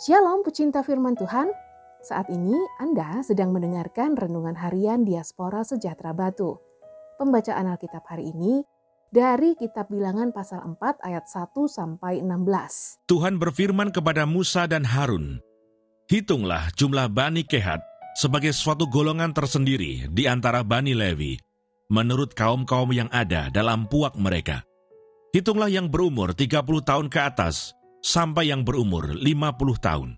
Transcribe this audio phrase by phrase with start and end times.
[0.00, 1.52] Shalom pecinta firman Tuhan.
[2.00, 6.56] Saat ini Anda sedang mendengarkan renungan harian Diaspora Sejahtera Batu.
[7.20, 8.64] Pembacaan Alkitab hari ini
[9.12, 13.04] dari kitab Bilangan pasal 4 ayat 1 sampai 16.
[13.12, 15.44] Tuhan berfirman kepada Musa dan Harun,
[16.08, 17.84] Hitunglah jumlah Bani Kehat
[18.16, 21.36] sebagai suatu golongan tersendiri di antara Bani Lewi,
[21.92, 24.64] menurut kaum-kaum yang ada dalam puak mereka.
[25.30, 30.10] Hitunglah yang berumur 30 tahun ke atas, sampai yang berumur 50 tahun.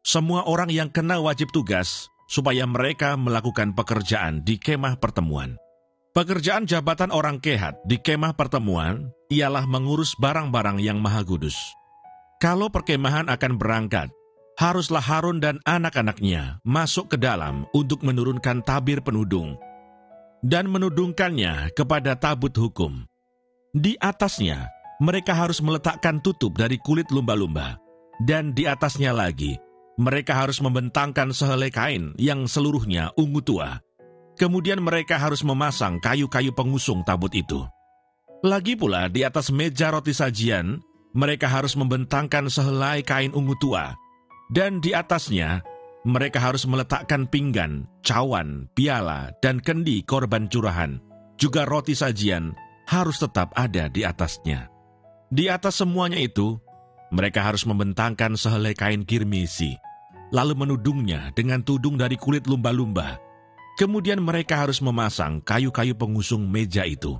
[0.00, 5.60] Semua orang yang kena wajib tugas supaya mereka melakukan pekerjaan di kemah pertemuan.
[6.16, 11.56] Pekerjaan jabatan orang kehat di kemah pertemuan ialah mengurus barang-barang yang maha kudus.
[12.40, 14.08] Kalau perkemahan akan berangkat,
[14.56, 19.60] haruslah Harun dan anak-anaknya masuk ke dalam untuk menurunkan tabir penudung
[20.42, 23.11] dan menudungkannya kepada tabut hukum.
[23.72, 24.68] Di atasnya
[25.00, 27.80] mereka harus meletakkan tutup dari kulit lumba-lumba,
[28.20, 29.56] dan di atasnya lagi,
[29.96, 33.80] mereka harus membentangkan sehelai kain yang seluruhnya ungu tua.
[34.36, 37.64] Kemudian mereka harus memasang kayu-kayu pengusung tabut itu.
[38.44, 40.76] Lagi pula di atas meja roti sajian,
[41.16, 43.96] mereka harus membentangkan sehelai kain ungu tua,
[44.52, 45.64] dan di atasnya
[46.04, 51.00] mereka harus meletakkan pinggan, cawan, piala, dan kendi korban curahan.
[51.40, 52.52] Juga roti sajian
[52.86, 54.68] harus tetap ada di atasnya.
[55.32, 56.60] Di atas semuanya itu,
[57.12, 59.76] mereka harus membentangkan sehelai kain kirmisi,
[60.32, 63.20] lalu menudungnya dengan tudung dari kulit lumba-lumba.
[63.80, 67.16] Kemudian mereka harus memasang kayu-kayu pengusung meja itu.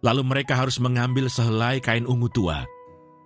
[0.00, 2.64] Lalu mereka harus mengambil sehelai kain ungu tua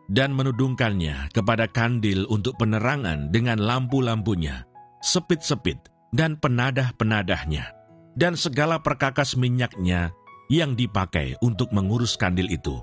[0.08, 4.64] dan menudungkannya kepada kandil untuk penerangan dengan lampu-lampunya,
[5.05, 5.77] sepit-sepit,
[6.16, 7.69] dan penadah-penadahnya,
[8.16, 10.10] dan segala perkakas minyaknya
[10.48, 12.80] yang dipakai untuk mengurus kandil itu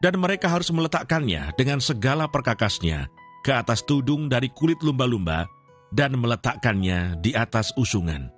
[0.00, 3.06] dan mereka harus meletakkannya dengan segala perkakasnya
[3.44, 5.46] ke atas tudung dari kulit lumba-lumba
[5.92, 8.32] dan meletakkannya di atas usungan.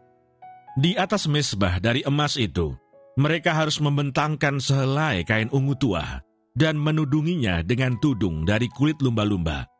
[0.74, 2.74] Di atas mesbah dari emas itu,
[3.14, 6.24] mereka harus membentangkan sehelai kain ungu tua
[6.58, 9.70] dan menudunginya dengan tudung dari kulit lumba-lumba.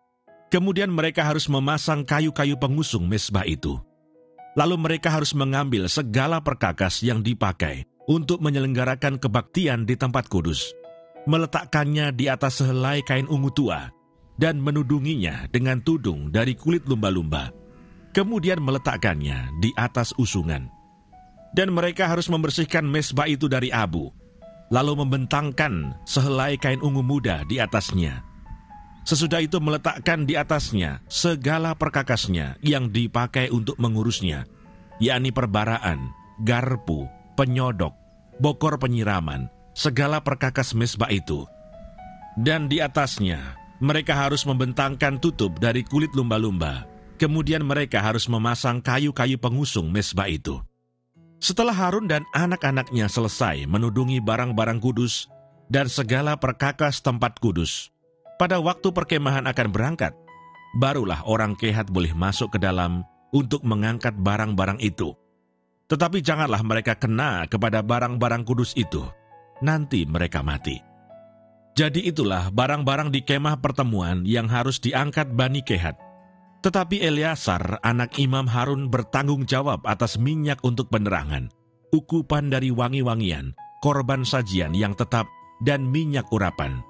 [0.53, 3.81] Kemudian mereka harus memasang kayu-kayu pengusung mesbah itu.
[4.53, 10.75] Lalu mereka harus mengambil segala perkakas yang dipakai untuk menyelenggarakan kebaktian di tempat kudus
[11.27, 13.91] meletakkannya di atas sehelai kain ungu tua,
[14.39, 17.55] dan menudunginya dengan tudung dari kulit lumba-lumba.
[18.13, 20.69] Kemudian meletakkannya di atas usungan.
[21.53, 24.13] Dan mereka harus membersihkan mesbah itu dari abu,
[24.73, 28.25] lalu membentangkan sehelai kain ungu muda di atasnya.
[29.05, 34.49] Sesudah itu meletakkan di atasnya segala perkakasnya yang dipakai untuk mengurusnya,
[35.01, 37.95] yakni perbaraan, garpu, penyodok,
[38.39, 41.45] bokor penyiraman, segala perkakas mesbah itu.
[42.39, 46.89] Dan di atasnya, mereka harus membentangkan tutup dari kulit lumba-lumba.
[47.21, 50.59] Kemudian mereka harus memasang kayu-kayu pengusung mesbah itu.
[51.43, 55.27] Setelah Harun dan anak-anaknya selesai menudungi barang-barang kudus
[55.67, 57.91] dan segala perkakas tempat kudus,
[58.39, 60.15] pada waktu perkemahan akan berangkat,
[60.79, 65.15] barulah orang kehat boleh masuk ke dalam untuk mengangkat barang-barang itu.
[65.91, 69.03] Tetapi janganlah mereka kena kepada barang-barang kudus itu,
[69.61, 70.81] nanti mereka mati.
[71.73, 75.97] Jadi itulah barang-barang di kemah pertemuan yang harus diangkat Bani Kehat.
[76.63, 81.49] Tetapi Eleazar, anak Imam Harun bertanggung jawab atas minyak untuk penerangan,
[81.91, 85.27] ukupan dari wangi-wangian, korban sajian yang tetap,
[85.65, 86.85] dan minyak urapan.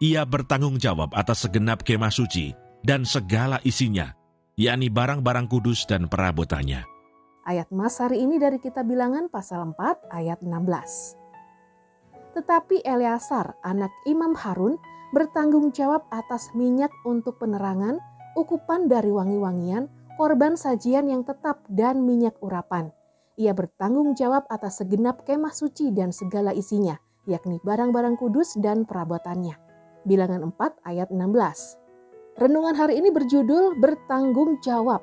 [0.00, 4.16] Ia bertanggung jawab atas segenap kemah suci dan segala isinya,
[4.56, 6.99] yakni barang-barang kudus dan perabotannya.
[7.40, 12.36] Ayat Mas hari ini dari kita bilangan pasal 4 ayat 16.
[12.36, 14.76] Tetapi Eleazar, anak Imam Harun,
[15.16, 17.96] bertanggung jawab atas minyak untuk penerangan,
[18.36, 19.88] ukupan dari wangi-wangian,
[20.20, 22.92] korban sajian yang tetap, dan minyak urapan.
[23.40, 29.56] Ia bertanggung jawab atas segenap kemah suci dan segala isinya, yakni barang-barang kudus dan perabotannya.
[30.04, 32.36] Bilangan 4 ayat 16.
[32.36, 35.00] Renungan hari ini berjudul Bertanggung Jawab.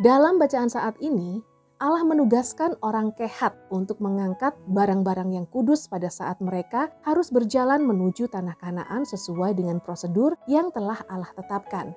[0.00, 1.44] Dalam bacaan saat ini,
[1.84, 8.24] Allah menugaskan orang kehat untuk mengangkat barang-barang yang kudus pada saat mereka harus berjalan menuju
[8.32, 11.92] tanah kanaan sesuai dengan prosedur yang telah Allah tetapkan.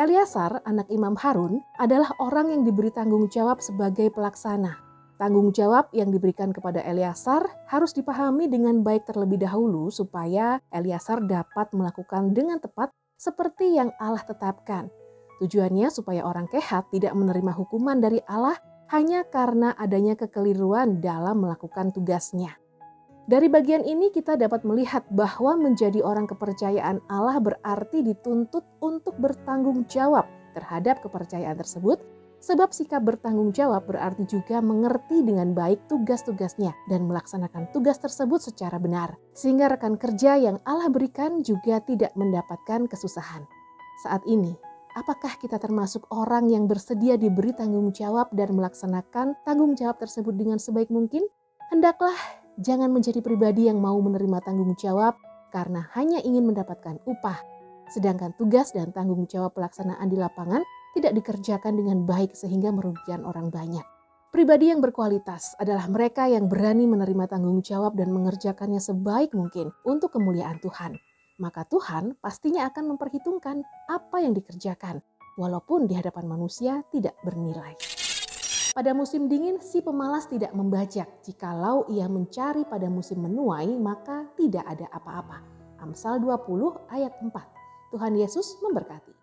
[0.00, 4.80] Eliasar, anak Imam Harun, adalah orang yang diberi tanggung jawab sebagai pelaksana.
[5.20, 11.68] Tanggung jawab yang diberikan kepada Eliasar harus dipahami dengan baik terlebih dahulu supaya Eliasar dapat
[11.76, 12.88] melakukan dengan tepat
[13.20, 14.88] seperti yang Allah tetapkan.
[15.44, 18.56] Tujuannya supaya orang kehat tidak menerima hukuman dari Allah
[18.92, 22.60] hanya karena adanya kekeliruan dalam melakukan tugasnya.
[23.24, 29.88] Dari bagian ini kita dapat melihat bahwa menjadi orang kepercayaan Allah berarti dituntut untuk bertanggung
[29.88, 32.02] jawab terhadap kepercayaan tersebut
[32.42, 38.82] Sebab sikap bertanggung jawab berarti juga mengerti dengan baik tugas-tugasnya dan melaksanakan tugas tersebut secara
[38.82, 39.14] benar.
[39.30, 43.46] Sehingga rekan kerja yang Allah berikan juga tidak mendapatkan kesusahan.
[44.02, 44.58] Saat ini,
[44.94, 50.60] apakah kita termasuk orang yang bersedia diberi tanggung jawab dan melaksanakan tanggung jawab tersebut dengan
[50.60, 51.24] sebaik mungkin?
[51.72, 52.16] Hendaklah
[52.60, 55.16] jangan menjadi pribadi yang mau menerima tanggung jawab
[55.52, 57.40] karena hanya ingin mendapatkan upah.
[57.92, 60.64] Sedangkan tugas dan tanggung jawab pelaksanaan di lapangan
[60.96, 63.84] tidak dikerjakan dengan baik sehingga merugikan orang banyak.
[64.32, 70.16] Pribadi yang berkualitas adalah mereka yang berani menerima tanggung jawab dan mengerjakannya sebaik mungkin untuk
[70.16, 70.96] kemuliaan Tuhan.
[71.42, 75.02] Maka Tuhan pastinya akan memperhitungkan apa yang dikerjakan,
[75.34, 77.74] walaupun di hadapan manusia tidak bernilai.
[78.70, 81.10] Pada musim dingin, si pemalas tidak membajak.
[81.26, 85.42] Jikalau ia mencari pada musim menuai, maka tidak ada apa-apa.
[85.82, 87.34] Amsal 20 ayat 4.
[87.90, 89.21] Tuhan Yesus memberkati.